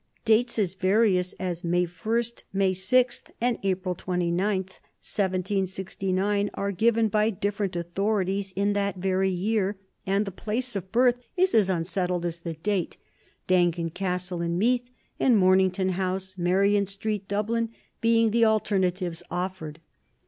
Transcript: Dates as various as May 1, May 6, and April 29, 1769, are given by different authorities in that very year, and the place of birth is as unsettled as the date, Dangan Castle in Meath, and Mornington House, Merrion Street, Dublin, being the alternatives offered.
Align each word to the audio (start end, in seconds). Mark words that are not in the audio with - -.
Dates 0.25 0.57
as 0.57 0.73
various 0.73 1.33
as 1.33 1.63
May 1.63 1.85
1, 1.85 2.23
May 2.53 2.73
6, 2.73 3.21
and 3.39 3.59
April 3.61 3.93
29, 3.93 4.57
1769, 4.57 6.49
are 6.55 6.71
given 6.71 7.07
by 7.07 7.29
different 7.29 7.75
authorities 7.75 8.51
in 8.55 8.73
that 8.73 8.97
very 8.97 9.29
year, 9.29 9.77
and 10.07 10.25
the 10.25 10.31
place 10.31 10.75
of 10.75 10.91
birth 10.91 11.19
is 11.37 11.53
as 11.53 11.69
unsettled 11.69 12.25
as 12.25 12.39
the 12.39 12.55
date, 12.55 12.97
Dangan 13.45 13.91
Castle 13.91 14.41
in 14.41 14.57
Meath, 14.57 14.89
and 15.19 15.37
Mornington 15.37 15.89
House, 15.89 16.35
Merrion 16.35 16.87
Street, 16.87 17.27
Dublin, 17.27 17.69
being 18.01 18.31
the 18.31 18.43
alternatives 18.43 19.21
offered. 19.29 19.79